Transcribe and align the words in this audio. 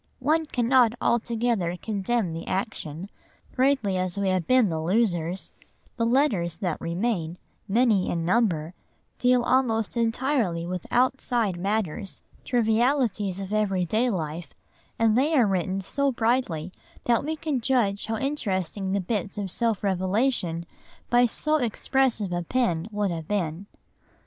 One 0.17 0.47
cannot 0.47 0.93
altogether 0.99 1.77
condemn 1.79 2.33
the 2.33 2.47
action, 2.47 3.07
greatly 3.55 3.97
as 3.97 4.17
we 4.17 4.29
have 4.29 4.47
been 4.47 4.69
the 4.69 4.81
losers; 4.81 5.51
the 5.95 6.07
letters 6.07 6.57
that 6.57 6.81
remain, 6.81 7.37
many 7.67 8.09
in 8.09 8.25
number, 8.25 8.73
deal 9.19 9.43
almost 9.43 9.95
entirely 9.95 10.65
with 10.65 10.87
outside 10.89 11.55
matters, 11.55 12.23
trivialities 12.43 13.39
of 13.39 13.53
everyday 13.53 14.09
life, 14.09 14.53
and 14.97 15.15
they 15.15 15.35
are 15.35 15.45
written 15.45 15.81
so 15.81 16.11
brightly 16.11 16.71
that 17.03 17.23
we 17.23 17.35
can 17.35 17.61
judge 17.61 18.07
how 18.07 18.17
interesting 18.17 18.93
the 18.93 19.01
bits 19.01 19.37
of 19.37 19.51
self 19.51 19.83
revelation 19.83 20.65
by 21.11 21.27
so 21.27 21.57
expressive 21.57 22.31
a 22.33 22.41
pen 22.41 22.87
would 22.91 23.11
have 23.11 23.27
been. 23.27 23.67